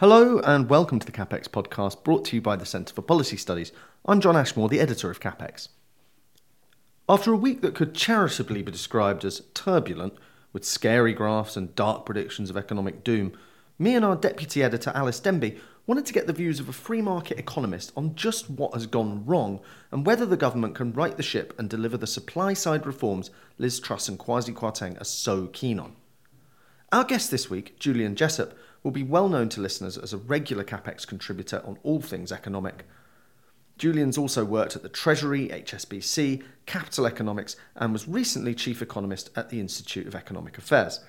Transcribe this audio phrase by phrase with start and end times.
[0.00, 3.36] Hello and welcome to the CapX podcast brought to you by the Centre for Policy
[3.36, 3.72] Studies.
[4.06, 5.70] I'm John Ashmore, the editor of CapX.
[7.08, 10.14] After a week that could charitably be described as turbulent,
[10.52, 13.36] with scary graphs and dark predictions of economic doom,
[13.76, 17.02] me and our deputy editor Alice Denby wanted to get the views of a free
[17.02, 19.58] market economist on just what has gone wrong
[19.90, 23.80] and whether the government can right the ship and deliver the supply side reforms Liz
[23.80, 25.96] Truss and Kwasi Kwarteng are so keen on.
[26.92, 30.64] Our guest this week, Julian Jessop, will be well known to listeners as a regular
[30.64, 32.84] CapX contributor on all things economic.
[33.76, 39.50] Julian's also worked at the Treasury, HSBC, Capital Economics, and was recently chief economist at
[39.50, 41.00] the Institute of Economic Affairs.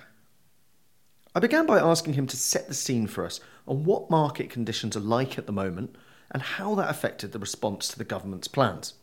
[1.34, 4.96] I began by asking him to set the scene for us on what market conditions
[4.96, 5.96] are like at the moment
[6.30, 8.94] and how that affected the response to the government's plans.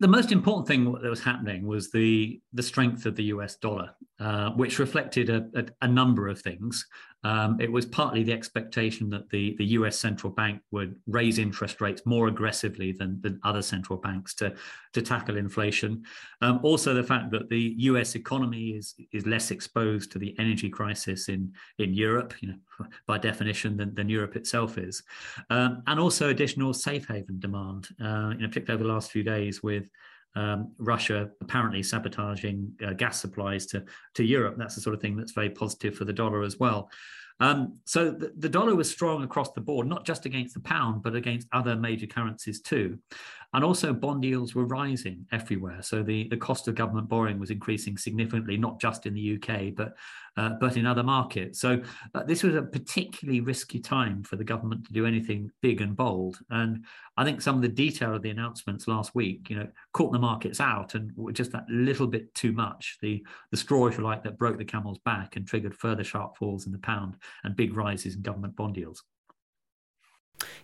[0.00, 3.90] The most important thing that was happening was the the strength of the US dollar,
[4.18, 6.84] uh, which reflected a, a, a, number of things.
[7.24, 11.80] Um, it was partly the expectation that the, the US central bank would raise interest
[11.80, 14.54] rates more aggressively than, than other central banks to,
[14.92, 16.04] to tackle inflation.
[16.42, 20.68] Um, also, the fact that the US economy is, is less exposed to the energy
[20.68, 25.02] crisis in, in Europe, you know, by definition, than, than Europe itself is.
[25.48, 29.22] Um, and also additional safe haven demand, uh, you know, particularly over the last few
[29.22, 29.88] days with
[30.36, 33.84] um, Russia apparently sabotaging uh, gas supplies to,
[34.14, 34.56] to Europe.
[34.58, 36.90] That's the sort of thing that's very positive for the dollar as well.
[37.40, 41.02] Um, so the, the, dollar was strong across the board, not just against the pound,
[41.02, 42.98] but against other major currencies too.
[43.52, 45.82] And also bond yields were rising everywhere.
[45.82, 49.74] So the, the cost of government borrowing was increasing significantly, not just in the UK,
[49.74, 49.94] but
[50.36, 51.60] uh, but in other markets.
[51.60, 51.82] So
[52.14, 55.96] uh, this was a particularly risky time for the government to do anything big and
[55.96, 56.38] bold.
[56.50, 56.84] And
[57.16, 60.18] I think some of the detail of the announcements last week, you know, caught the
[60.18, 62.98] markets out and just that little bit too much.
[63.00, 66.36] The the straw, if you like, that broke the camel's back and triggered further sharp
[66.36, 69.02] falls in the pound and big rises in government bond yields.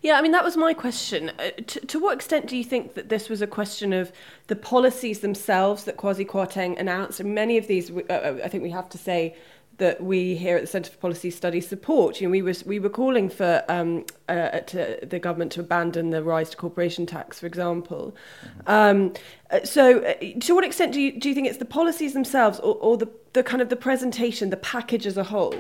[0.03, 1.31] Yeah, I mean, that was my question.
[1.39, 4.13] Uh, to, to, what extent do you think that this was a question of
[4.47, 7.21] the policies themselves that Kwasi Kwarteng announced?
[7.21, 9.37] And many of these, uh, uh, I think we have to say
[9.81, 12.21] that we here at the Centre for Policy Studies support.
[12.21, 16.11] You know, we was we were calling for um, uh, to the government to abandon
[16.11, 18.15] the rise to corporation tax, for example.
[18.45, 18.71] Mm-hmm.
[18.71, 19.13] Um,
[19.51, 22.61] uh, so, uh, to what extent do you do you think it's the policies themselves,
[22.61, 25.57] or, or the the kind of the presentation, the package as a whole?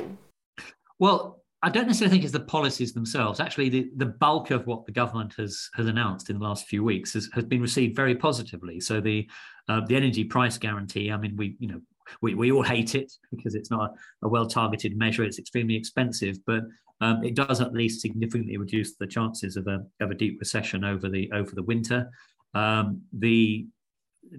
[0.98, 3.38] Well, I don't necessarily think it's the policies themselves.
[3.38, 6.82] Actually, the, the bulk of what the government has has announced in the last few
[6.82, 8.80] weeks has, has been received very positively.
[8.80, 9.28] So the
[9.69, 11.10] uh, the energy price guarantee.
[11.10, 11.80] I mean, we you know
[12.22, 15.25] we, we all hate it because it's not a, a well targeted measure.
[15.25, 16.62] It's extremely expensive, but
[17.00, 20.84] um, it does at least significantly reduce the chances of a of a deep recession
[20.84, 22.10] over the over the winter.
[22.54, 23.66] Um, the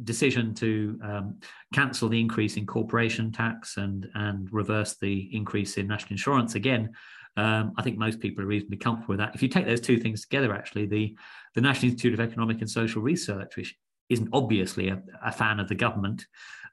[0.04, 1.40] decision to um,
[1.74, 6.92] cancel the increase in corporation tax and and reverse the increase in national insurance again,
[7.38, 9.36] um, I think most people are reasonably comfortable with that.
[9.36, 11.16] If you take those two things together, actually, the
[11.56, 13.76] the National Institute of Economic and Social Research, which
[14.09, 16.26] isn't obviously a, a fan of the government,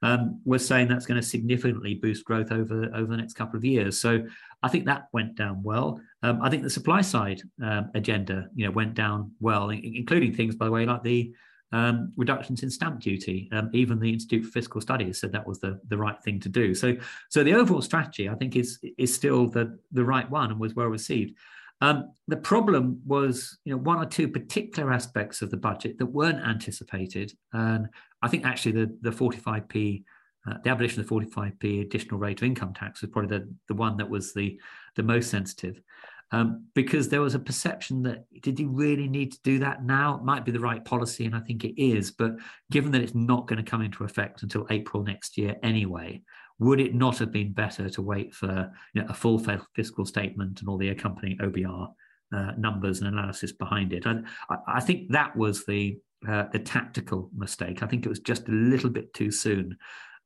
[0.02, 3.64] um, was saying that's going to significantly boost growth over over the next couple of
[3.64, 4.00] years.
[4.00, 4.24] So
[4.62, 6.00] I think that went down well.
[6.22, 10.56] Um, I think the supply side um, agenda, you know, went down well, including things,
[10.56, 11.32] by the way, like the
[11.72, 13.48] um, reductions in stamp duty.
[13.52, 16.48] Um, even the Institute for Fiscal Studies said that was the, the right thing to
[16.48, 16.74] do.
[16.74, 16.96] So,
[17.28, 20.74] so the overall strategy, I think, is is still the the right one and was
[20.74, 21.34] well received.
[21.80, 26.06] Um, the problem was, you know, one or two particular aspects of the budget that
[26.06, 27.88] weren't anticipated, and
[28.22, 30.04] I think actually the the 45p.
[30.48, 33.74] Uh, the abolition of the 45p additional rate of income tax was probably the, the
[33.74, 34.58] one that was the,
[34.96, 35.82] the most sensitive.
[36.30, 40.16] um, because there was a perception that did he really need to do that now?
[40.16, 42.10] It might be the right policy, and I think it is.
[42.10, 42.32] But
[42.70, 46.22] given that it's not going to come into effect until April next year anyway,
[46.58, 49.42] would it not have been better to wait for you know, a full
[49.74, 51.88] fiscal statement and all the accompanying OBR
[52.34, 54.06] uh, numbers and analysis behind it?
[54.06, 54.20] I,
[54.66, 57.82] I think that was the uh, the tactical mistake.
[57.82, 59.76] I think it was just a little bit too soon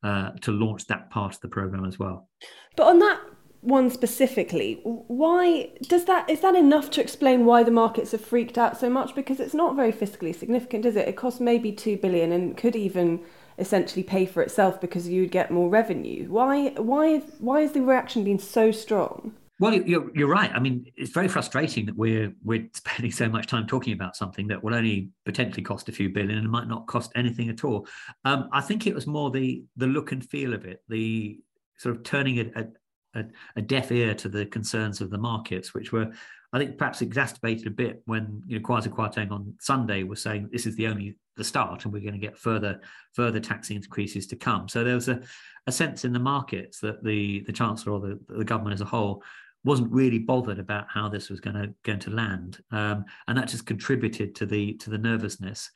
[0.02, 2.28] uh, to launch that part of the program as well.
[2.76, 3.20] But on that
[3.60, 8.58] one specifically, why does that is that enough to explain why the markets have freaked
[8.58, 9.14] out so much?
[9.14, 11.08] Because it's not very fiscally significant, is it?
[11.08, 13.20] It costs maybe two billion and could even
[13.58, 16.26] essentially pay for itself because you'd get more revenue.
[16.28, 19.34] Why why why has the reaction been so strong?
[19.62, 20.50] Well, you're, you're right.
[20.52, 24.48] I mean, it's very frustrating that we're we're spending so much time talking about something
[24.48, 27.86] that will only potentially cost a few billion and might not cost anything at all.
[28.24, 31.38] Um, I think it was more the the look and feel of it, the
[31.78, 32.66] sort of turning a,
[33.14, 33.24] a,
[33.54, 36.10] a deaf ear to the concerns of the markets, which were,
[36.52, 40.48] I think, perhaps exacerbated a bit when you know Kwasi Kwarteng on Sunday was saying
[40.50, 42.80] this is the only the start, and we're going to get further
[43.12, 44.68] further tax increases to come.
[44.68, 45.20] So there was a,
[45.68, 48.86] a sense in the markets that the the chancellor or the, the government as a
[48.86, 49.22] whole
[49.64, 53.48] wasn't really bothered about how this was going to going to land, um, and that
[53.48, 55.70] just contributed to the to the nervousness.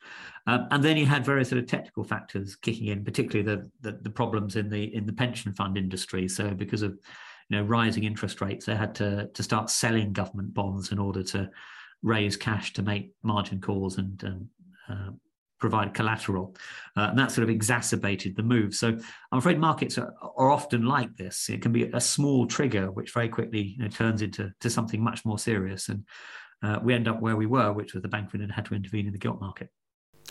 [0.45, 3.97] Um, and then you had various sort of technical factors kicking in, particularly the, the,
[4.01, 6.27] the problems in the in the pension fund industry.
[6.27, 6.91] So because of
[7.49, 11.23] you know rising interest rates, they had to to start selling government bonds in order
[11.23, 11.49] to
[12.03, 14.49] raise cash to make margin calls and
[14.89, 15.11] uh,
[15.59, 16.55] provide collateral.
[16.95, 18.73] Uh, and that sort of exacerbated the move.
[18.73, 18.89] So
[19.31, 21.49] I'm afraid markets are, are, often like this.
[21.49, 25.03] It can be a small trigger, which very quickly you know, turns into to something
[25.03, 25.89] much more serious.
[25.89, 26.03] And
[26.63, 28.75] uh, we end up where we were, which was the Bank of England had to
[28.75, 29.69] intervene in the gilt market.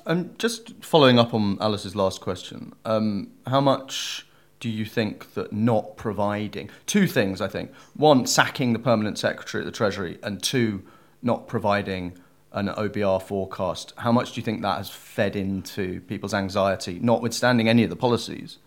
[0.04, 4.26] And um, just following up on Alice's last question, um, how much
[4.60, 7.40] do you think that not providing two things?
[7.40, 10.82] I think one, sacking the permanent secretary at the Treasury, and two,
[11.22, 12.16] not providing
[12.56, 17.68] an OBR forecast, how much do you think that has fed into people's anxiety, notwithstanding
[17.68, 18.58] any of the policies?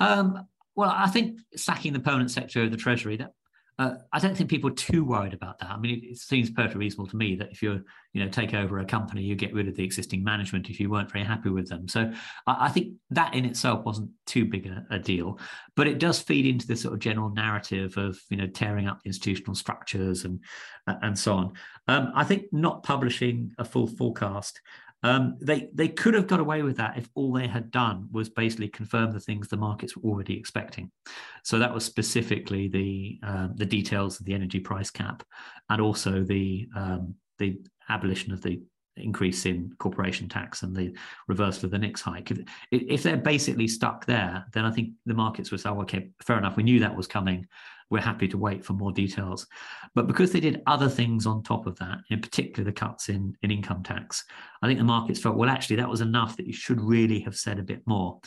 [0.00, 3.32] Um, well, I think sacking the permanent secretary of the Treasury, that
[3.78, 5.70] uh, I don't think people are too worried about that.
[5.70, 7.82] I mean, it, it, seems perfectly reasonable to me that if you're,
[8.14, 10.88] you know, take over a company, you get rid of the existing management if you
[10.88, 11.86] weren't very happy with them.
[11.86, 12.10] So
[12.46, 15.38] I, I think that in itself wasn't too big a, a, deal,
[15.74, 19.00] but it does feed into the sort of general narrative of, you know, tearing up
[19.04, 20.40] institutional structures and
[20.86, 21.52] and so on.
[21.88, 24.60] Um, I think not publishing a full forecast
[25.06, 28.28] um, they they could have got away with that if all they had done was
[28.28, 30.90] basically confirm the things the markets were already expecting.
[31.44, 35.22] So that was specifically the um, the details of the energy price cap,
[35.70, 38.60] and also the um, the abolition of the
[38.96, 40.94] increase in corporation tax and the
[41.28, 42.30] reversal of the NICs hike.
[42.30, 42.38] If,
[42.70, 46.38] if they're basically stuck there, then I think the markets would say, oh, okay, fair
[46.38, 46.56] enough.
[46.56, 47.46] We knew that was coming
[47.90, 49.46] we're happy to wait for more details.
[49.94, 53.36] But because they did other things on top of that, in particular the cuts in,
[53.42, 54.24] in income tax,
[54.62, 57.36] I think the markets felt, well, actually, that was enough that you should really have
[57.36, 58.20] said a bit more.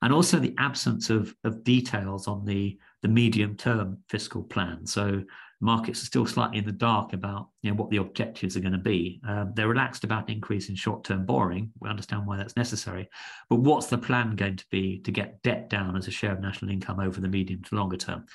[0.00, 4.84] And also the absence of, of details on the, the medium term fiscal plan.
[4.86, 5.22] So
[5.62, 8.72] markets are still slightly in the dark about you know, what the objectives are going
[8.72, 9.20] to be.
[9.26, 11.70] Um, they're relaxed about an increase in short term borrowing.
[11.80, 13.08] We understand why that's necessary.
[13.48, 16.40] But what's the plan going to be to get debt down as a share of
[16.40, 18.26] national income over the medium to longer term?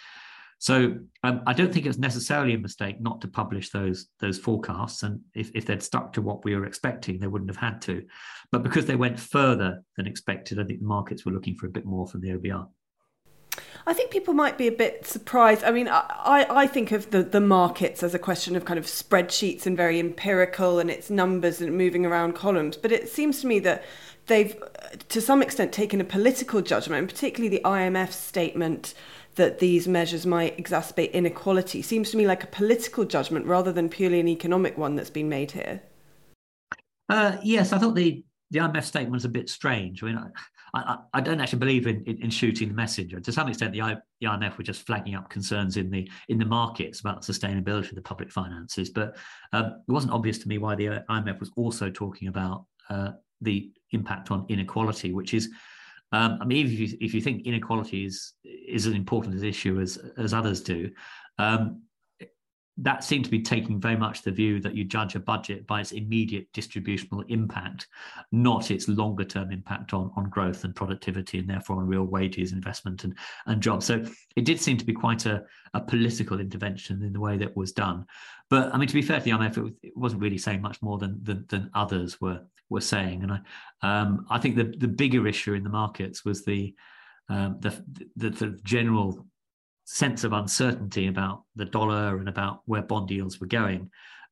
[0.59, 5.03] So um, I don't think it's necessarily a mistake not to publish those those forecasts.
[5.03, 8.03] And if, if they'd stuck to what we were expecting, they wouldn't have had to.
[8.51, 11.71] But because they went further than expected, I think the markets were looking for a
[11.71, 12.67] bit more from the OBR.
[13.85, 15.63] I think people might be a bit surprised.
[15.63, 18.85] I mean, I, I think of the, the markets as a question of kind of
[18.85, 22.75] spreadsheets and very empirical and it's numbers and moving around columns.
[22.75, 23.85] But it seems to me that
[24.27, 24.55] they've,
[25.09, 28.93] to some extent, taken a political judgment, and particularly the IMF statement
[29.35, 33.87] that these measures might exacerbate inequality seems to me like a political judgment rather than
[33.87, 35.81] purely an economic one that's been made here.
[37.07, 40.03] Uh, yes, I thought the the IMF statement was a bit strange.
[40.03, 43.19] I mean, I, I, I don't actually believe in, in, in, shooting the messenger.
[43.19, 46.37] To some extent, the, I, the IMF were just flagging up concerns in the in
[46.37, 48.89] the markets about sustainability of the public finances.
[48.89, 49.17] But
[49.53, 53.11] um, it wasn't obvious to me why the IMF was also talking about uh,
[53.41, 55.49] the impact on inequality, which is
[56.13, 59.79] um, I mean, if you, if you think inequality is is as important an issue
[59.81, 60.89] as as others do,
[61.37, 61.81] um,
[62.79, 65.81] that seemed to be taking very much the view that you judge a budget by
[65.81, 67.87] its immediate distributional impact,
[68.31, 72.51] not its longer term impact on, on growth and productivity and therefore on real wages,
[72.51, 73.17] investment and,
[73.47, 73.85] and jobs.
[73.85, 74.05] So
[74.35, 75.43] it did seem to be quite a,
[75.73, 78.05] a political intervention in the way that was done.
[78.49, 80.61] But I mean, to be fair to the IMF, it, was, it wasn't really saying
[80.61, 83.23] much more than, than, than others were were saying.
[83.23, 83.39] And I
[83.81, 86.75] um, I think the, the bigger issue in the markets was the
[87.29, 87.71] um, the,
[88.15, 89.25] the, the general
[89.87, 93.89] sense of uncertainty about the dollar and about where bond yields were going.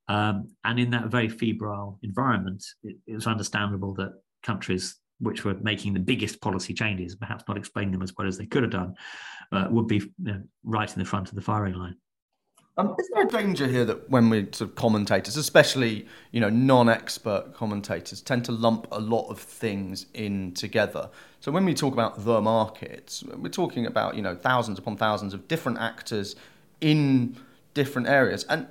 [0.10, 4.12] Um, and in that very febrile environment, it, it, was understandable that
[4.44, 8.38] countries which were making the biggest policy changes, perhaps not explaining them as well as
[8.38, 8.96] they could have done,
[9.54, 11.96] uh, would be you know, right in the front of the firing line.
[12.78, 16.50] Um, is there a danger here that when we sort of commentators, especially you know
[16.50, 21.10] non-expert commentators, tend to lump a lot of things in together?
[21.40, 25.34] So when we talk about the markets, we're talking about you know thousands upon thousands
[25.34, 26.36] of different actors
[26.82, 27.38] in
[27.74, 28.68] different areas, and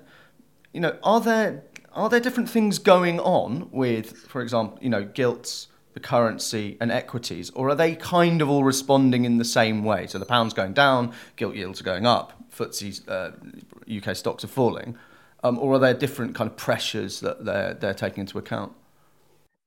[0.75, 1.62] you know are there
[1.94, 6.90] are there different things going on with, for example, you know gilts the currency and
[6.90, 10.06] equities, or are they kind of all responding in the same way?
[10.08, 13.32] So the pound's going down, gilt yields are going up, FTSE's uh,
[13.90, 14.96] UK stocks are falling,
[15.42, 18.73] um, or are there different kind of pressures that they're they're taking into account?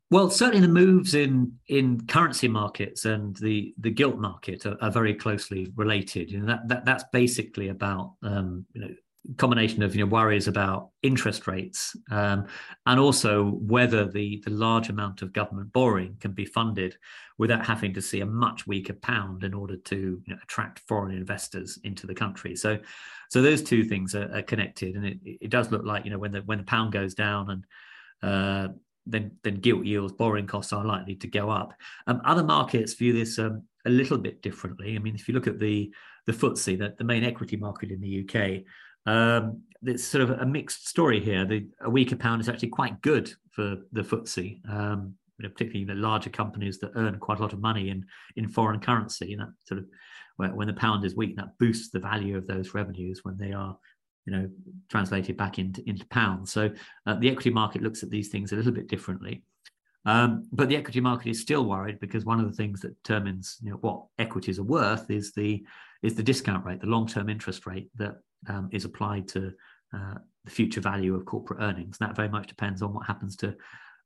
[0.09, 4.91] Well, certainly the moves in in currency markets and the the gilt market are, are
[4.91, 6.31] very closely related.
[6.31, 8.89] You know that, that that's basically about um, you know
[9.35, 12.45] combination of you know worries about interest rates um,
[12.85, 16.95] and also whether the the large amount of government borrowing can be funded
[17.37, 21.15] without having to see a much weaker pound in order to you know, attract foreign
[21.15, 22.55] investors into the country.
[22.55, 22.79] So,
[23.29, 26.17] so those two things are, are connected, and it, it does look like you know
[26.17, 27.65] when the when the pound goes down and
[28.23, 28.73] uh,
[29.05, 31.73] then then gilt yields, borrowing costs are likely to go up.
[32.07, 34.95] Um, other markets view this um, a little bit differently.
[34.95, 35.93] I mean, if you look at the
[36.25, 38.63] the FTSE, the, the main equity market in the UK,
[39.07, 41.45] um, it's sort of a mixed story here.
[41.45, 45.85] The, a weaker pound is actually quite good for the FTSE, um, you know, particularly
[45.85, 49.33] the larger companies that earn quite a lot of money in, in foreign currency.
[49.33, 49.85] And that sort of
[50.35, 53.77] when, the pound is weak, that boosts the value of those revenues when they are,
[54.25, 54.49] you know,
[54.89, 56.51] translated back into, into pounds.
[56.51, 56.69] So
[57.05, 59.43] uh, the equity market looks at these things a little bit differently.
[60.07, 63.57] Um, but the equity market is still worried because one of the things that determines
[63.61, 65.63] you know, what equities are worth is the
[66.01, 68.15] is the discount rate, the long term interest rate that
[68.47, 69.51] um, is applied to
[69.93, 71.97] uh, the future value of corporate earnings.
[71.99, 73.53] And that very much depends on what happens to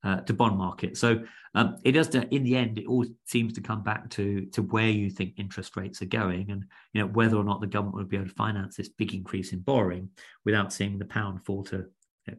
[0.03, 0.97] uh, to bond market.
[0.97, 2.07] So um, it does.
[2.15, 5.77] In the end, it all seems to come back to to where you think interest
[5.77, 8.33] rates are going, and you know whether or not the government will be able to
[8.33, 10.09] finance this big increase in borrowing
[10.45, 11.85] without seeing the pound fall to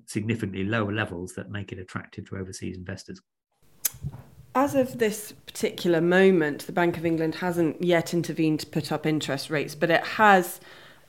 [0.06, 3.20] significantly lower levels that make it attractive to overseas investors.
[4.54, 9.06] As of this particular moment, the Bank of England hasn't yet intervened to put up
[9.06, 10.60] interest rates, but it has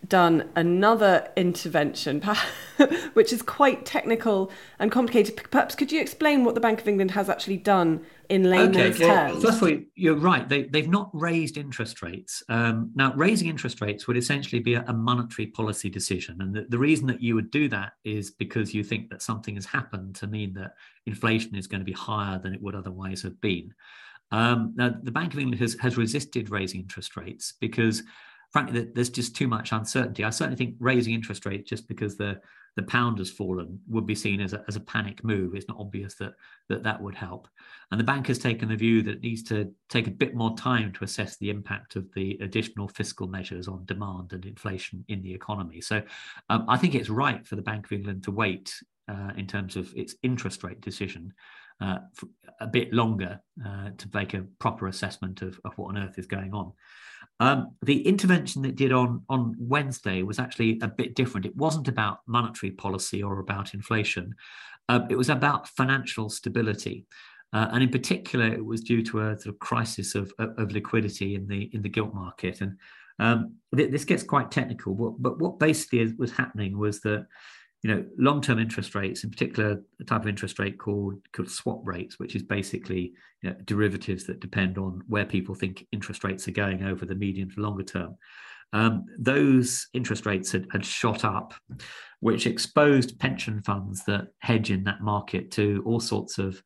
[0.07, 2.21] done another intervention,
[3.13, 5.39] which is quite technical and complicated.
[5.49, 9.05] Perhaps could you explain what the Bank of England has actually done in layman's okay.
[9.05, 9.43] terms?
[9.43, 10.47] First of all, you're right.
[10.47, 12.43] They, they've not raised interest rates.
[12.49, 16.41] Um, now, raising interest rates would essentially be a, a monetary policy decision.
[16.41, 19.55] And the, the, reason that you would do that is because you think that something
[19.55, 20.73] has happened to mean that
[21.05, 23.73] inflation is going to be higher than it would otherwise have been.
[24.31, 28.03] Um, now, the Bank of England has, has resisted raising interest rates because
[28.53, 30.23] frankly, there's just too much uncertainty.
[30.23, 32.39] I certainly think raising interest rates just because the
[32.75, 35.53] the pound has fallen would be seen as a, as a panic move.
[35.53, 36.33] It's not obvious that,
[36.69, 37.47] that that would help.
[37.91, 40.57] And the bank has taken the view that it needs to take a bit more
[40.57, 45.21] time to assess the impact of the additional fiscal measures on demand and inflation in
[45.21, 45.81] the economy.
[45.81, 46.01] So
[46.49, 48.73] um, I think it's right for the Bank of England to wait
[49.07, 51.31] uh, in terms of its interest rate decision
[51.81, 51.99] uh,
[52.59, 56.27] a bit longer uh, to make a proper assessment of, of what on earth is
[56.27, 56.71] going on.
[57.39, 61.45] Um, the intervention that did on on Wednesday was actually a bit different.
[61.45, 64.35] It wasn't about monetary policy or about inflation.
[64.87, 67.05] Uh, it was about financial stability,
[67.51, 71.35] uh, and in particular, it was due to a sort of crisis of, of liquidity
[71.35, 72.61] in the in the gilt market.
[72.61, 72.77] And
[73.19, 77.27] um, th- this gets quite technical, but, but what basically was happening was that
[77.83, 81.81] you know, long-term interest rates, in particular, a type of interest rate called, called swap
[81.83, 83.11] rates, which is basically
[83.41, 87.13] you know, derivatives that depend on where people think interest rates are going over the
[87.13, 88.17] medium to longer term.
[88.71, 91.53] Um, those interest rates had, had, shot up,
[92.21, 96.63] which exposed pension funds that hedge in that market to all sorts of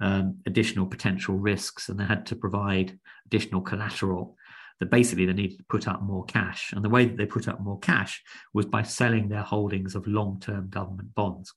[0.00, 4.36] um, additional potential risks, and they had to provide additional collateral
[4.80, 6.72] that basically they needed to put up more cash.
[6.72, 10.06] And the way that they put up more cash was by selling their holdings of
[10.06, 11.54] long term government bonds.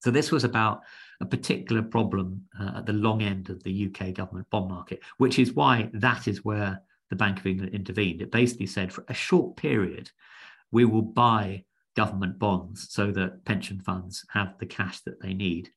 [0.00, 0.82] So this was about
[1.20, 5.38] a particular problem uh, at the long end of the UK government bond market, which
[5.38, 8.20] is why that is where the Bank of England intervened.
[8.20, 10.10] It basically said for a short period,
[10.70, 11.64] we will buy
[11.96, 15.70] government bonds so that pension funds have the cash that they need.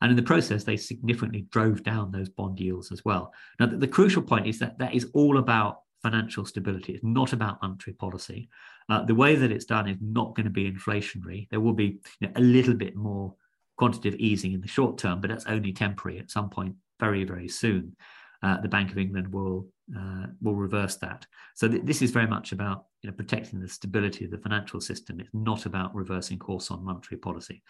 [0.00, 3.32] And in the process, they significantly drove down those bond yields as well.
[3.58, 6.94] Now, the, the crucial point is that that is all about financial stability.
[6.94, 8.48] It's not about monetary policy.
[8.88, 11.48] Uh, the way that it's done is not going to be inflationary.
[11.50, 13.34] There will be you know, a little bit more
[13.76, 16.18] quantitative easing in the short term, but that's only temporary.
[16.18, 17.96] At some point, very, very soon,
[18.42, 21.26] uh, the Bank of England will uh, will reverse that.
[21.54, 24.80] So th- this is very much about you know protecting the stability of the financial
[24.80, 25.20] system.
[25.20, 27.62] It's not about reversing course on monetary policy.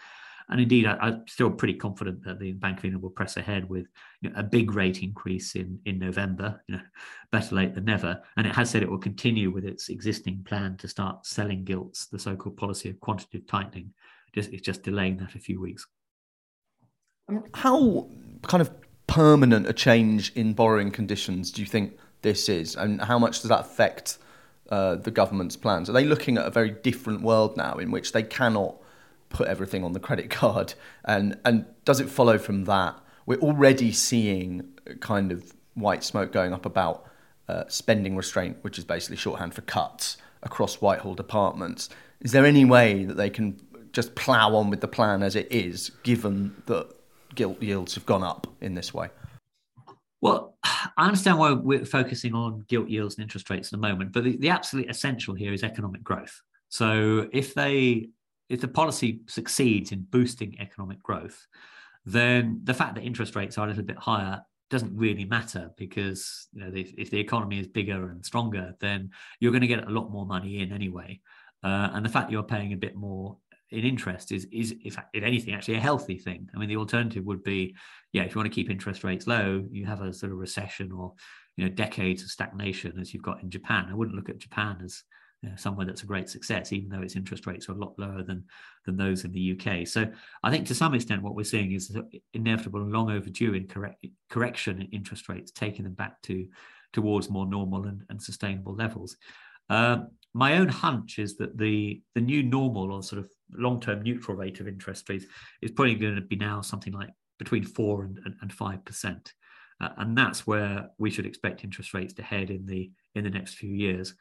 [0.51, 3.69] And indeed, I, am still pretty confident that the Bank of England will press ahead
[3.69, 3.87] with
[4.21, 6.61] you know, a big rate increase in, in November.
[6.67, 6.83] You know,
[7.31, 8.21] better late than never.
[8.37, 12.07] And it has said it will continue with its existing plan to start selling gilts,
[12.07, 13.93] the so-called policy of quantitative tightening.
[14.35, 15.87] Just it's just delaying that a few weeks.
[17.55, 18.09] How
[18.43, 18.73] kind of
[19.07, 23.49] permanent a change in borrowing conditions do you think this is, and how much does
[23.49, 24.19] that affect
[24.71, 25.89] uh, the government's plans?
[25.89, 28.80] Are they looking at a very different world now in which they cannot
[29.31, 30.75] put everything on the credit card?
[31.05, 32.99] And and does it follow from that?
[33.27, 34.69] We're already seeing
[35.01, 37.07] kind of white smoke going up about
[37.49, 41.89] uh, spending restraint, which is basically shorthand for cuts across Whitehall departments.
[42.21, 43.61] Is there any way that they can
[43.93, 46.89] just plough on with the plan as it is, given that
[47.35, 49.09] gilt yields have gone up in this way?
[50.21, 54.13] Well, I understand why we're focusing on gilt yields and interest rates at the moment,
[54.13, 56.41] but the, the absolute essential here is economic growth.
[56.69, 58.11] So if they
[58.51, 61.47] if the policy succeeds in boosting economic growth,
[62.05, 66.49] then the fact that interest rates are a little bit higher doesn't really matter because
[66.53, 69.87] you know if, if the economy is bigger and stronger, then you're going to get
[69.87, 71.21] a lot more money in anyway.
[71.63, 73.37] Uh, and the fact you're paying a bit more
[73.71, 76.49] in interest is is if, if anything actually a healthy thing.
[76.55, 77.77] I mean, the alternative would be,
[78.13, 80.91] yeah, if you want to keep interest rates low, you have a sort of recession
[80.91, 81.15] or
[81.57, 83.87] you know decades of stagnation as you've got in Japan.
[83.89, 85.05] I wouldn't look at Japan as
[85.43, 87.95] you know, somewhere that's a great success, even though its interest rates are a lot
[87.99, 88.45] lower than
[88.85, 89.87] than those in the UK.
[89.87, 90.11] So
[90.43, 91.97] I think to some extent what we're seeing is
[92.35, 96.47] inevitable and long overdue in correct, correction in interest rates, taking them back to
[96.93, 99.17] towards more normal and, and sustainable levels.
[99.71, 104.03] Um, my own hunch is that the the new normal or sort of long term
[104.03, 105.25] neutral rate of interest rates
[105.63, 109.33] is probably going to be now something like between four and, and, five percent.
[109.81, 113.31] Uh, and that's where we should expect interest rates to head in the in the
[113.31, 114.15] next few years.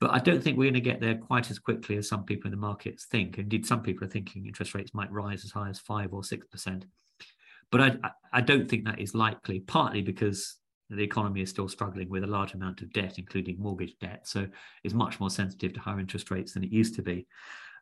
[0.00, 2.48] But I don't think we're going to get there quite as quickly as some people
[2.48, 3.38] in the markets think.
[3.38, 6.46] Indeed, some people are thinking interest rates might rise as high as five or six
[6.46, 6.86] percent.
[7.70, 7.96] But I,
[8.32, 10.56] I don't think that is likely, partly because
[10.88, 14.26] the economy is still struggling with a large amount of debt, including mortgage debt.
[14.26, 14.46] So
[14.82, 17.26] it's much more sensitive to higher interest rates than it used to be.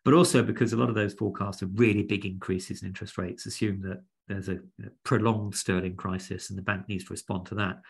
[0.05, 3.47] But also because a lot of those forecasts of really big increases in interest rates
[3.47, 4.59] assume that there's a
[5.05, 7.81] prolonged sterling crisis and the bank needs to respond to that.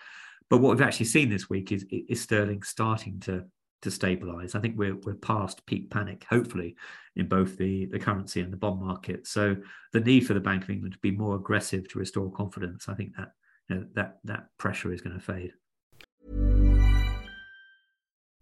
[0.51, 3.45] But what we've actually seen this week is, is sterling starting to
[3.83, 4.55] to stabilize.
[4.55, 6.77] I think we're we're past peak panic, hopefully,
[7.17, 9.27] in both the, the currency and the bond market.
[9.27, 9.57] So
[9.93, 12.95] the need for the Bank of England to be more aggressive to restore confidence, I
[12.95, 13.33] think that
[13.69, 15.53] you know, that that pressure is going to fade.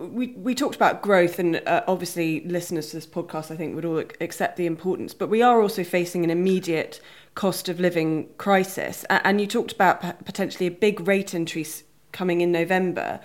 [0.00, 3.84] we we talked about growth, and uh, obviously, listeners to this podcast, I think, would
[3.84, 5.14] all accept the importance.
[5.14, 7.00] But we are also facing an immediate
[7.34, 12.52] cost of living crisis, and you talked about potentially a big rate increase coming in
[12.52, 13.20] November.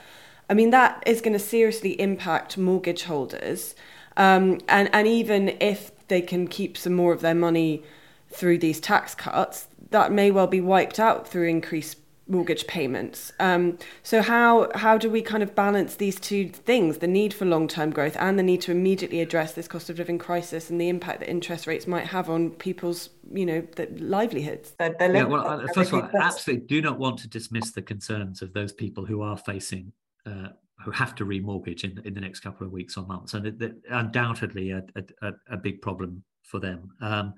[0.49, 3.75] I mean, that is going to seriously impact mortgage holders,
[4.17, 7.84] um, and and even if they can keep some more of their money
[8.29, 13.31] through these tax cuts, that may well be wiped out through increased mortgage payments.
[13.39, 17.45] Um, so how how do we kind of balance these two things: the need for
[17.45, 20.79] long term growth and the need to immediately address this cost of living crisis and
[20.79, 24.71] the impact that interest rates might have on people's you know the livelihoods?
[24.79, 27.71] Their, their yeah, well, uh, first of all, I absolutely do not want to dismiss
[27.71, 29.91] the concerns of those people who are facing.
[30.25, 30.49] Uh,
[30.83, 33.61] who have to remortgage in, in the next couple of weeks or months, and it,
[33.61, 34.83] it, undoubtedly a,
[35.21, 36.89] a, a, big problem for them.
[36.99, 37.33] Um,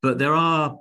[0.00, 0.78] but there are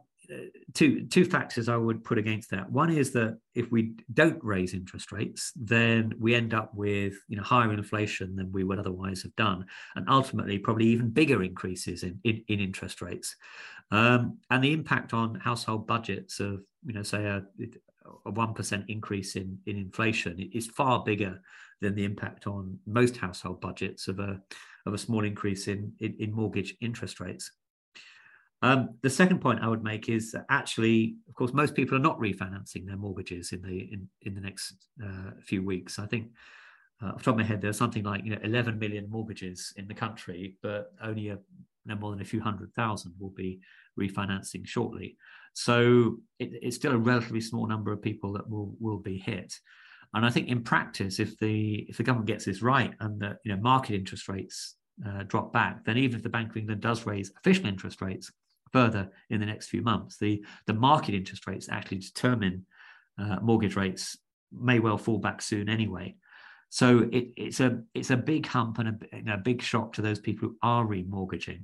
[0.74, 2.72] two two factors I would put against that.
[2.72, 7.38] One is that if we don't raise interest rates, then we end up with you
[7.38, 9.66] know higher inflation than we would otherwise have done,
[9.96, 13.36] and ultimately probably even bigger increases in in, in interest rates.
[13.92, 17.44] Um, and the impact on household budgets of you know say a
[18.24, 21.42] one percent increase in in inflation is far bigger
[21.82, 24.40] than the impact on most household budgets of a
[24.86, 27.52] of a small increase in, in, in mortgage interest rates.
[28.62, 32.02] Um, the second point I would make is that actually, of course, most people are
[32.02, 35.98] not refinancing their mortgages in the in, in the next uh, few weeks.
[35.98, 36.28] I think,
[37.02, 39.74] uh, off the top of my head, there's something like you know 11 million mortgages
[39.78, 41.40] in the country, but only a,
[41.86, 43.62] no more than a few hundred thousand will be
[43.98, 45.16] refinancing shortly.
[45.54, 49.54] So it, it's still a relatively small number of people that will will be hit.
[50.14, 53.38] And I think in practice, if the if the government gets this right and the
[53.46, 54.76] you know market interest rates
[55.08, 58.32] uh, drop back, then even if the Bank of England does raise official interest rates,
[58.72, 60.18] further in the next few months.
[60.18, 62.66] The, the market interest rates actually determine
[63.20, 64.18] uh, mortgage rates
[64.52, 66.16] may well fall back soon anyway.
[66.70, 70.02] So it, it's a it's a big hump and a, know, a big shock to
[70.02, 71.64] those people who are remortgaging.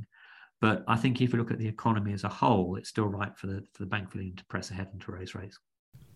[0.61, 3.37] But I think if you look at the economy as a whole, it's still right
[3.37, 5.59] for the for the Bank of England to press ahead and to raise rates.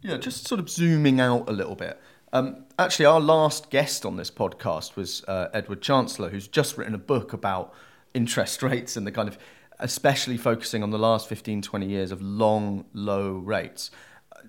[0.01, 2.01] Yeah, just sort of zooming out a little bit.
[2.31, 6.95] Um, actually, our last guest on this podcast was uh, Edward Chancellor, who's just written
[6.95, 7.73] a book about
[8.13, 9.37] interest rates and the kind of
[9.79, 13.91] especially focusing on the last 15, 20 years of long, low rates.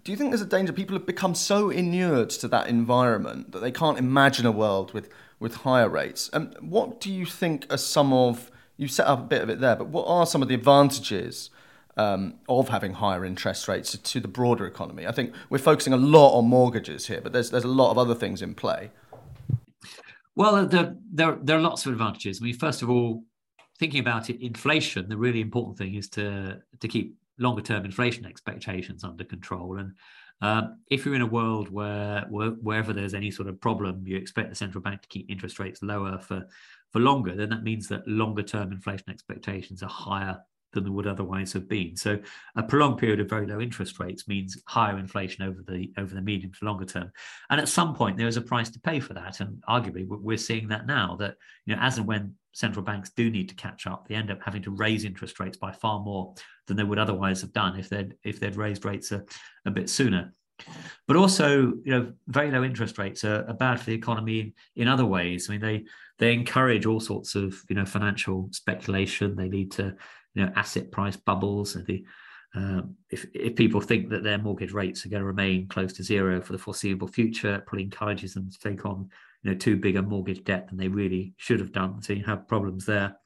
[0.03, 3.61] Do you think there's a danger people have become so inured to that environment that
[3.61, 6.31] they can't imagine a world with, with higher rates?
[6.33, 9.61] And what do you think are some of, you set up a bit of it
[9.61, 11.51] there, but what are some of the advantages
[11.97, 15.07] um, of having higher interest rates to the broader economy?
[15.07, 17.99] I think we're focusing a lot on mortgages here, but there's, there's a lot of
[17.99, 18.91] other things in play.
[20.35, 22.41] Well, there, there, there are lots of advantages.
[22.41, 23.25] I mean, first of all,
[23.81, 28.27] thinking about it, inflation, the really important thing is to to keep longer term inflation
[28.27, 29.79] expectations under control.
[29.79, 29.95] And
[30.43, 34.17] um, if you're in a world where, where wherever there's any sort of problem, you
[34.17, 36.47] expect the central bank to keep interest rates lower for
[36.93, 40.39] for longer, then that means that longer term inflation expectations are higher
[40.73, 41.97] than they would otherwise have been.
[41.97, 42.19] So
[42.57, 46.23] a prolonged period of very low interest rates means higher inflation over the over the
[46.23, 47.11] medium to longer term.
[47.51, 49.41] And at some point there is a price to pay for that.
[49.41, 53.31] And arguably we're seeing that now that you know as and when central banks do
[53.31, 56.35] need to catch up, they end up having to raise interest rates by far more
[56.67, 59.25] than they would otherwise have done if they'd if they'd raised rates a,
[59.67, 60.33] a bit sooner.
[61.07, 64.53] But also, you know, very low interest rates are, are bad for the economy in,
[64.77, 65.49] in other ways.
[65.49, 65.85] I mean, they
[66.19, 69.37] they encourage all sorts of you know financial speculation.
[69.37, 69.97] They lead to
[70.35, 71.77] you know asset price bubbles.
[71.77, 72.05] And the
[72.55, 76.03] um, if if people think that their mortgage rates are going to remain close to
[76.03, 79.09] zero for the foreseeable future, it probably encourages them to take on
[79.43, 82.03] you know too big a mortgage debt than they really should have done.
[82.03, 83.17] So you have problems there.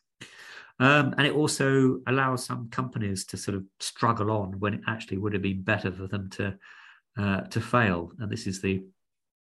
[0.81, 5.19] Um, and it also allows some companies to sort of struggle on when it actually
[5.19, 6.59] would have been better for them to
[7.17, 8.11] uh, to fail.
[8.19, 8.83] And this is the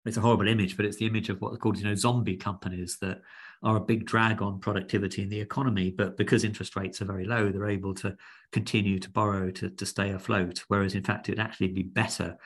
[0.07, 2.37] it's a horrible image, but it's the image of what are called you know zombie
[2.37, 3.21] companies that
[3.62, 5.90] are a big drag on productivity in the economy.
[5.90, 8.16] But because interest rates are very low, they're able to
[8.53, 10.62] continue to borrow to, to stay afloat.
[10.69, 12.37] Whereas in fact, it'd actually be better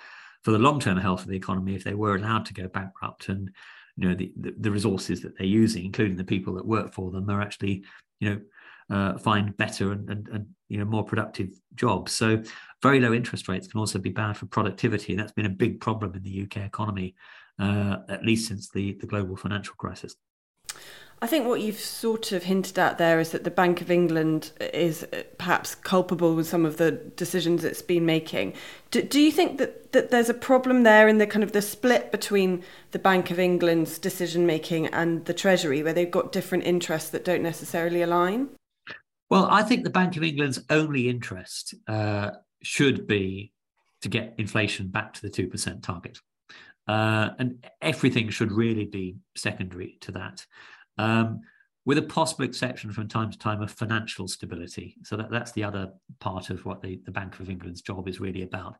[0.42, 3.50] for the long-term health of the economy if they were allowed to go bankrupt and
[3.96, 7.10] you know the, the, the resources that they're using, including the people that work for
[7.10, 7.84] them, are actually
[8.20, 8.40] you know
[8.90, 12.12] uh, find better and, and, and you know more productive jobs.
[12.12, 12.42] So
[12.82, 15.14] very low interest rates can also be bad for productivity.
[15.14, 17.14] That's been a big problem in the UK economy,
[17.60, 20.16] uh, at least since the, the global financial crisis.
[21.22, 24.52] I think what you've sort of hinted at there is that the Bank of England
[24.72, 28.54] is perhaps culpable with some of the decisions it's been making.
[28.90, 31.60] Do, do you think that, that there's a problem there in the kind of the
[31.60, 36.64] split between the Bank of England's decision making and the Treasury, where they've got different
[36.64, 38.48] interests that don't necessarily align?
[39.28, 42.30] Well, I think the Bank of England's only interest uh,
[42.62, 43.52] should be
[44.00, 46.18] to get inflation back to the 2% target.
[46.88, 50.44] Uh, and everything should really be secondary to that
[50.98, 51.40] um,
[51.84, 54.96] with a possible exception from time to time of financial stability.
[55.04, 58.20] So that, that's the other part of what the, the Bank of England's job is
[58.20, 58.76] really about.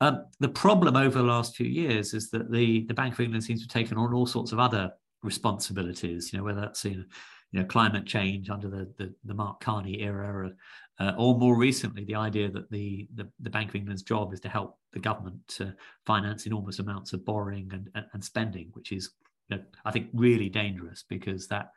[0.00, 3.44] Um, the problem over the last few years is that the, the Bank of England
[3.44, 4.90] seems to have taken on all sorts of other
[5.22, 7.04] responsibilities, you know, whether that's know,
[7.52, 10.50] you know, climate change under the the, the Mark Carney era,
[10.98, 14.40] uh, or more recently, the idea that the, the, the Bank of England's job is
[14.40, 15.74] to help the government to
[16.06, 19.10] finance enormous amounts of borrowing and, and, and spending, which is,
[19.48, 21.72] you know, I think, really dangerous because that,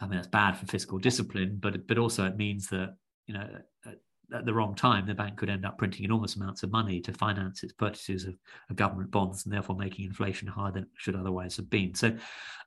[0.00, 2.96] I mean, that's bad for fiscal discipline, but but also it means that
[3.26, 3.48] you know
[4.34, 7.12] at the wrong time, the bank could end up printing enormous amounts of money to
[7.12, 8.34] finance its purchases of,
[8.68, 11.94] of government bonds and therefore making inflation higher than it should otherwise have been.
[11.94, 12.16] So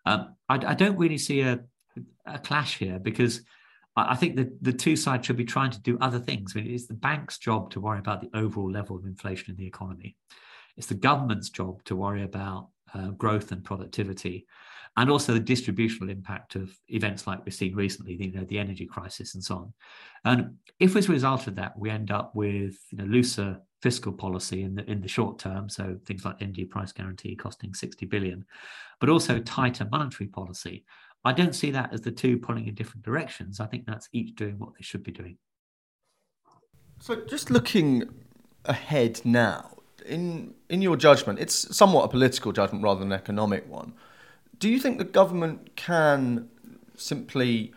[0.05, 1.59] um, I, I, don't really see a,
[2.25, 3.41] a clash here because
[3.95, 6.53] I, I think that the two sides should be trying to do other things.
[6.55, 9.57] I mean, it's the bank's job to worry about the overall level of inflation in
[9.57, 10.15] the economy.
[10.77, 14.47] It's the government's job to worry about uh, growth and productivity
[14.97, 18.85] and also the distributional impact of events like we've seen recently, you know, the energy
[18.85, 19.73] crisis and so on.
[20.25, 24.11] And if as a result of that, we end up with you know, looser fiscal
[24.11, 28.05] policy in the in the short term, so things like energy price guarantee costing 60
[28.05, 28.45] billion,
[28.99, 30.83] but also tighter monetary policy,
[31.23, 33.59] I don't see that as the two pulling in different directions.
[33.59, 35.37] I think that's each doing what they should be doing.
[36.99, 38.09] So just looking
[38.65, 43.67] ahead now, in in your judgment, it's somewhat a political judgment rather than an economic
[43.69, 43.93] one
[44.61, 46.47] do you think the government can
[46.95, 47.73] simply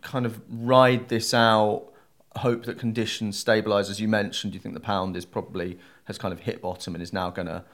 [0.00, 1.88] kind of ride this out,
[2.36, 3.90] hope that conditions stabilise?
[3.90, 6.94] As you mentioned, do you think the pound is probably has kind of hit bottom
[6.94, 7.64] and is now going to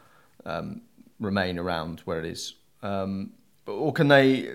[0.46, 0.80] um,
[1.20, 2.54] remain around where it is?
[2.82, 3.34] Um,
[3.66, 4.50] or can they?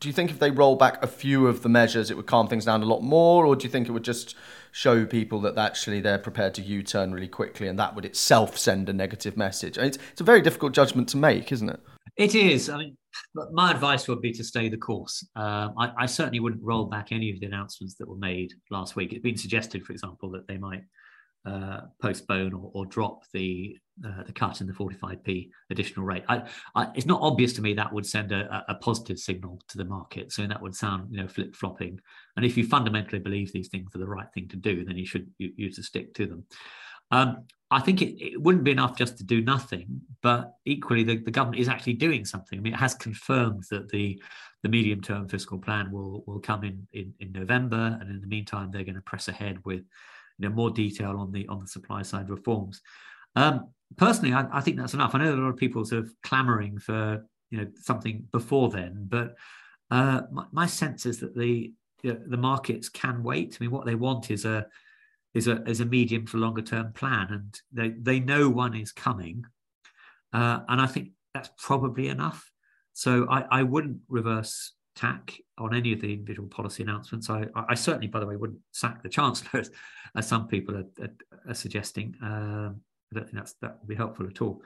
[0.00, 2.48] Do you think if they roll back a few of the measures, it would calm
[2.48, 4.34] things down a lot more, or do you think it would just
[4.72, 8.88] show people that actually they're prepared to U-turn really quickly, and that would itself send
[8.88, 9.76] a negative message?
[9.76, 11.80] it's, it's a very difficult judgment to make, isn't it?
[12.16, 12.68] It is.
[12.68, 12.96] I mean,
[13.52, 15.26] my advice would be to stay the course.
[15.36, 18.96] Um, I, I, certainly wouldn't roll back any of the announcements that were made last
[18.96, 19.12] week.
[19.12, 20.82] It's been suggested, for example, that they might
[21.46, 26.24] uh, postpone or, or, drop the uh, the cut in the 45p additional rate.
[26.28, 29.76] I, I, it's not obvious to me that would send a, a, positive signal to
[29.76, 30.32] the market.
[30.32, 32.00] So that would sound, you know, flip flopping.
[32.36, 35.06] And if you fundamentally believe these things are the right thing to do, then you
[35.06, 36.44] should use to stick to them.
[37.10, 41.16] Um, I think it, it, wouldn't be enough just to do nothing, but equally the,
[41.16, 42.58] the government is actually doing something.
[42.58, 44.22] I mean, it has confirmed that the
[44.62, 48.26] the medium term fiscal plan will will come in, in in November, and in the
[48.26, 49.80] meantime, they're going to press ahead with
[50.38, 52.80] you know more detail on the on the supply side reforms.
[53.36, 55.14] Um, personally, I, I, think that's enough.
[55.14, 59.06] I know a lot of people sort of clamoring for you know something before then,
[59.08, 59.34] but
[59.90, 63.56] uh, my, my sense is that the you know, the markets can wait.
[63.58, 64.66] I mean, what they want is a
[65.34, 68.92] is a is a medium for longer term plan, and they they know one is
[68.92, 69.44] coming,
[70.32, 72.50] uh, and I think that's probably enough.
[72.92, 77.28] So I, I wouldn't reverse tack on any of the individual policy announcements.
[77.28, 79.70] I, I certainly, by the way, wouldn't sack the chancellor, as,
[80.16, 81.10] as some people are, are,
[81.48, 82.14] are suggesting.
[82.22, 82.80] Um,
[83.12, 84.62] I don't think that's that would be helpful at all,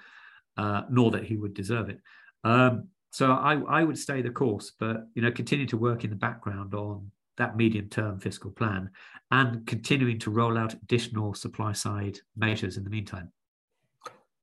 [0.56, 2.00] uh, nor that he would deserve it.
[2.44, 6.10] Um, so I, I would stay the course, but you know, continue to work in
[6.10, 8.90] the background on that medium term fiscal plan
[9.30, 13.32] and continuing to roll out additional supply side measures in the meantime.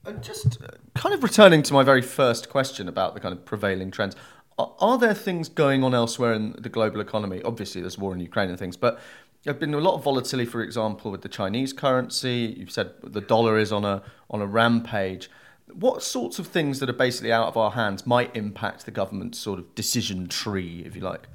[0.05, 3.43] And just uh, kind of returning to my very first question about the kind of
[3.45, 4.15] prevailing trends,
[4.57, 7.41] are, there things going on elsewhere in the global economy?
[7.43, 9.01] Obviously, there's war in Ukraine and things, but
[9.43, 12.55] there's been a lot of volatility, for example, with the Chinese currency.
[12.57, 15.29] You've said the dollar is on a on a rampage.
[15.73, 19.39] What sorts of things that are basically out of our hands might impact the government's
[19.39, 21.27] sort of decision tree, if you like?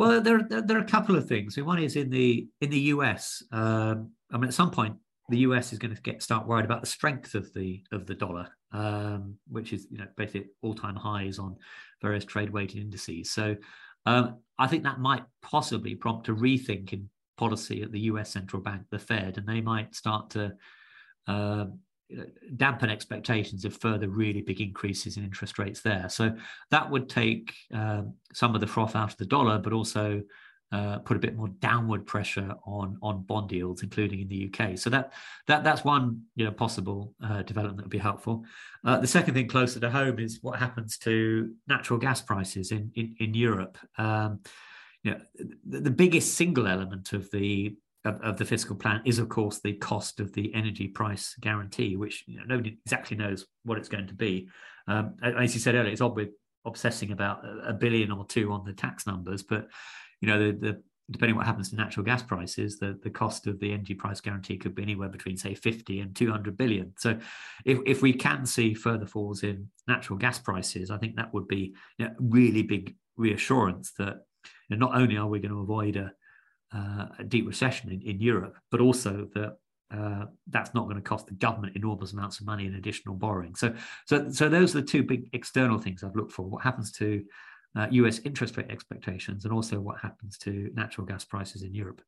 [0.00, 1.58] Well, there, there, there are a couple of things.
[1.58, 3.42] one is in the in the US.
[3.52, 4.96] Um, I mean, at some point,
[5.28, 8.14] the US is going to get start worried about the strength of the of the
[8.14, 11.54] dollar, um, which is you know basically all time highs on
[12.00, 13.30] various trade weighted indices.
[13.30, 13.56] So
[14.06, 18.62] um, I think that might possibly prompt a rethink in policy at the US central
[18.62, 20.54] bank, the Fed, and they might start to
[21.26, 21.66] uh,
[22.56, 26.08] dampen expectations of further really big increases in interest rates there.
[26.08, 26.36] So
[26.70, 30.22] that would take um, some of the froth out of the dollar, but also
[30.72, 34.78] uh, put a bit more downward pressure on on bond yields, including in the UK.
[34.78, 35.12] So that
[35.48, 38.44] that that's one you know possible uh, development that would be helpful.
[38.84, 42.92] Uh, the second thing closer to home is what happens to natural gas prices in
[42.94, 43.78] in, in Europe.
[43.98, 44.40] Um,
[45.02, 45.20] you know,
[45.66, 49.60] the, the biggest single element of the of, of, the fiscal plan is, of course,
[49.60, 53.88] the cost of the energy price guarantee, which you know, nobody exactly knows what it's
[53.88, 54.48] going to be.
[54.88, 56.30] Um, as you said earlier, it's odd we're
[56.64, 59.68] obsessing about a billion or two on the tax numbers, but
[60.20, 63.58] you know, the, the depending what happens to natural gas prices, the, the cost of
[63.58, 66.92] the energy price guarantee could be anywhere between, say, 50 and 200 billion.
[66.98, 67.18] So
[67.64, 71.48] if, if we can see further falls in natural gas prices, I think that would
[71.48, 74.18] be you know, really big reassurance that
[74.68, 76.12] you know, not only are we going to avoid a,
[76.74, 79.56] uh, a deep recession in, in Europe, but also that
[79.92, 83.54] uh, that's not going to cost the government enormous amounts of money in additional borrowing.
[83.56, 83.74] So,
[84.06, 86.42] so, so those are the two big external things I've looked for.
[86.42, 87.24] What happens to
[87.76, 92.02] uh, US interest rate expectations and also what happens to natural gas prices in Europe.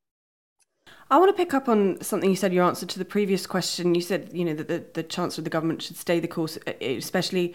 [1.10, 3.94] I want to pick up on something you said, your answer to the previous question.
[3.94, 6.58] You said, you know, that the, the Chancellor of the government should stay the course,
[6.80, 7.54] especially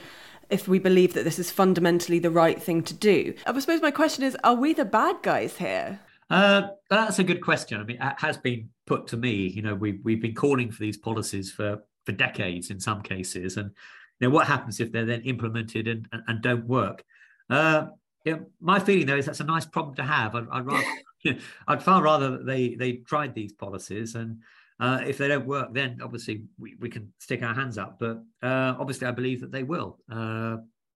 [0.50, 3.34] if we believe that this is fundamentally the right thing to do.
[3.46, 6.00] I suppose my question is, are we the bad guys here?
[6.30, 7.80] Uh, that's a good question.
[7.80, 9.48] I mean, it has been put to me.
[9.48, 13.58] You know, we we've been calling for these policies for for decades in some cases,
[13.58, 13.72] and
[14.20, 17.04] you know what happens if they're then implemented and and, and don't work.
[17.50, 17.88] Uh,
[18.26, 20.36] yeah, my feeling though is that's a nice problem to have.
[20.36, 20.86] I'd, I'd rather,
[21.22, 24.42] you know, I'd far rather that they they tried these policies and.
[24.80, 27.98] Uh, if they don't work, then obviously we, we can stick our hands up.
[27.98, 29.98] But uh, obviously, I believe that they will.
[30.08, 30.58] Uh,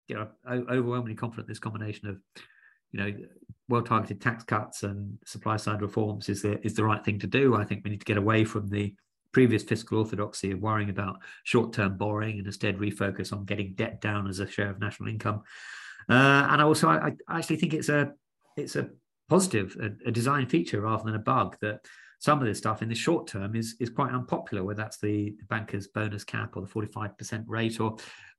[0.09, 2.17] you know, overwhelmingly confident this combination of,
[2.91, 3.13] you know,
[3.67, 7.27] well targeted tax cuts and supply side reforms is the is the right thing to
[7.27, 7.55] do.
[7.55, 8.95] I think we need to get away from the
[9.31, 14.01] previous fiscal orthodoxy of worrying about short term borrowing and instead refocus on getting debt
[14.01, 15.43] down as a share of national income.
[16.09, 18.11] Uh, and I also, I, I, actually think it's a
[18.57, 18.89] it's a
[19.29, 21.81] positive, a, a, design feature rather than a bug that
[22.19, 25.35] some of this stuff in the short term is is quite unpopular, whether that's the,
[25.37, 27.97] the banker's bonus cap or the 45% rate or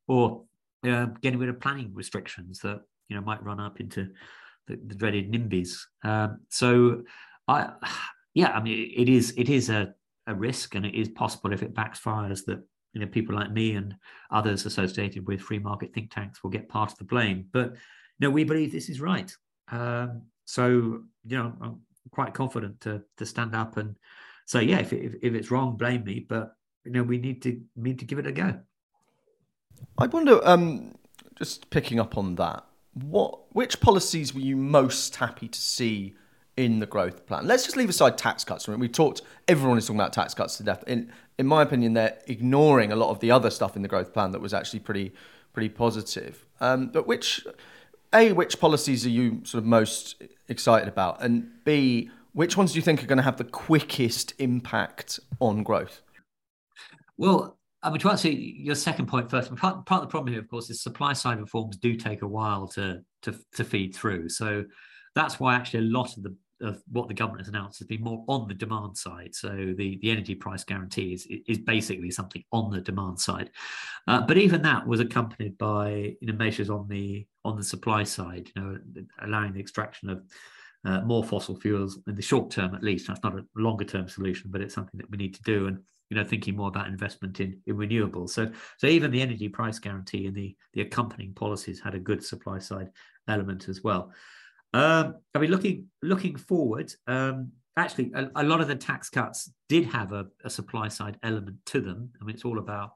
[0.09, 0.43] or
[0.85, 2.81] uh, getting rid of planning restrictions that
[3.11, 4.09] you know might run up into
[4.67, 5.77] the, the dreaded NIMBYs.
[6.05, 7.03] Um, so
[7.49, 7.73] I
[8.35, 9.93] yeah, I mean it is it is a,
[10.27, 13.75] a risk and it is possible if it backfires that you know people like me
[13.75, 13.95] and
[14.31, 17.47] others associated with free market think tanks will get part of the blame.
[17.53, 17.75] But
[18.21, 19.35] no, we believe this is right.
[19.71, 23.95] Um, so you know i'm quite confident to to stand up and
[24.47, 26.21] say yeah if, if, if it's wrong blame me.
[26.21, 28.61] But you know we need to need to give it a go.
[29.99, 30.95] I wonder um
[31.37, 36.15] just picking up on that what which policies were you most happy to see
[36.57, 37.47] in the growth plan.
[37.47, 38.69] Let's just leave aside tax cuts.
[38.69, 40.85] We talked, everyone is talking about tax cuts to death.
[40.87, 44.13] In, in my opinion, they're ignoring a lot of the other stuff in the growth
[44.13, 45.13] plan that was actually pretty,
[45.55, 46.45] pretty positive.
[46.61, 47.47] Um, but which,
[48.13, 51.23] A, which policies are you sort of most excited about?
[51.23, 55.63] And B, which ones do you think are going to have the quickest impact on
[55.63, 56.03] growth?
[57.17, 60.43] Well, I mean, to answer your second point first, part, part of the problem here,
[60.43, 64.29] of course, is supply side reforms do take a while to to, to feed through.
[64.29, 64.65] So
[65.15, 68.03] that's why actually a lot of the of what the government has announced has been
[68.03, 69.35] more on the demand side.
[69.35, 73.51] So the, the energy price guarantee is, is basically something on the demand side.
[74.07, 78.05] Uh, but even that was accompanied by you know measures on the on the supply
[78.05, 78.79] side, you know,
[79.23, 80.23] allowing the extraction of
[80.85, 83.07] uh, more fossil fuels in the short term at least.
[83.07, 85.67] That's not a longer term solution, but it's something that we need to do.
[85.67, 85.79] And
[86.11, 88.31] you know, thinking more about investment in, in renewables.
[88.31, 92.23] So so even the energy price guarantee and the the accompanying policies had a good
[92.23, 92.91] supply side
[93.29, 94.13] element as well.
[94.75, 99.51] Um, I mean, looking looking forward, um, actually, a, a, lot of the tax cuts
[99.69, 102.11] did have a, a, supply side element to them.
[102.21, 102.93] I mean, it's all about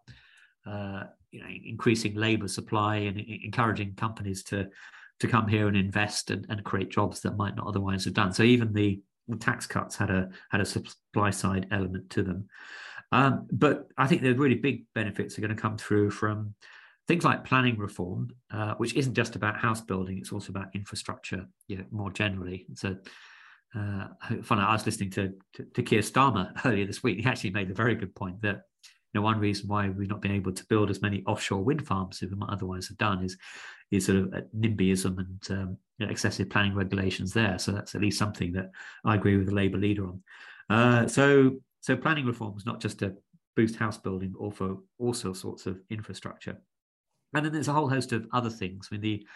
[0.67, 4.69] uh, you know increasing labour supply and encouraging companies to
[5.21, 8.33] to come here and invest and, and create jobs that might not otherwise have done.
[8.33, 9.01] So even the
[9.41, 12.49] tax cuts had a had a supply side element to them.
[13.15, 16.53] Um, but I think the really big benefits are going to come through from
[17.07, 21.47] things like planning reform, uh, which isn't just about house building, it's also about infrastructure
[21.69, 22.67] you know, more generally.
[22.75, 22.97] So,
[23.77, 24.09] uh,
[24.43, 27.21] funny, I was listening to, to, to Keir Starmer earlier this week.
[27.21, 28.63] He actually made a very good point that
[29.13, 31.87] you know, one reason why we've not been able to build as many offshore wind
[31.87, 33.37] farms as we might otherwise have done is
[33.93, 37.61] is sort of NIMBYism and um, you know, excessive planning regulations there.
[37.61, 38.73] So that's at least something that
[39.05, 40.23] I agree with the Labour leader on.
[40.69, 43.15] Uh, so so planning reform is not just to
[43.57, 46.57] boost house building, but also also sorts of infrastructure.
[47.35, 48.89] And then there's a whole host of other things.
[48.89, 49.27] I mean, the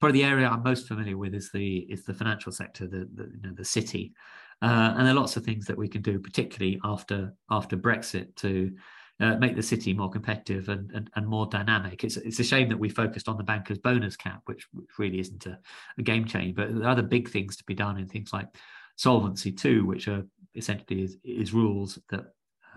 [0.00, 3.24] probably the area I'm most familiar with is the is the financial sector, the the,
[3.24, 4.14] you know, the city,
[4.62, 8.34] uh, and there are lots of things that we can do, particularly after after Brexit,
[8.36, 8.72] to
[9.20, 12.04] uh, make the city more competitive and, and, and more dynamic.
[12.04, 15.20] It's it's a shame that we focused on the bankers' bonus cap, which, which really
[15.20, 15.58] isn't a,
[15.98, 16.54] a game changer.
[16.56, 18.48] But there are other big things to be done in things like
[18.96, 20.24] Solvency two, which are
[20.58, 22.20] essentially is, is rules that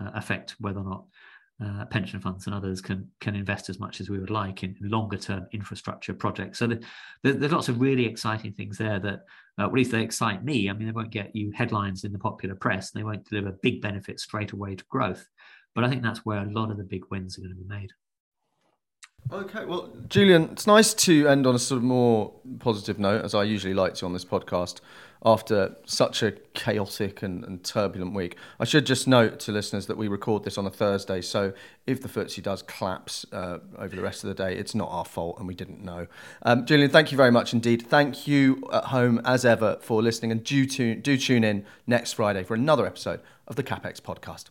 [0.00, 1.04] uh, affect whether or not
[1.64, 4.74] uh, pension funds and others can can invest as much as we would like in
[4.80, 6.58] longer term infrastructure projects.
[6.58, 6.80] So the,
[7.22, 9.20] the, there's lots of really exciting things there that,
[9.58, 10.68] uh, at least they excite me.
[10.68, 12.90] I mean, they won't get you headlines in the popular press.
[12.90, 15.28] They won't deliver big benefits straight away to growth.
[15.74, 17.68] But I think that's where a lot of the big wins are going to be
[17.68, 17.90] made.
[19.30, 23.34] Okay, well, Julian, it's nice to end on a sort of more positive note, as
[23.34, 24.80] I usually like to on this podcast,
[25.24, 28.36] after such a chaotic and, and, turbulent week.
[28.58, 31.52] I should just note to listeners that we record this on a Thursday, so
[31.86, 35.04] if the FTSE does collapse uh, over the rest of the day, it's not our
[35.04, 36.08] fault and we didn't know.
[36.42, 37.82] Um, Julian, thank you very much indeed.
[37.82, 42.12] Thank you at home, as ever, for listening, and do, tune, do tune in next
[42.14, 44.50] Friday for another episode of the CapX podcast.